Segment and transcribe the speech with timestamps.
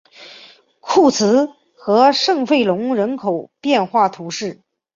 [0.79, 4.63] 库兹和圣弗龙人口变化图示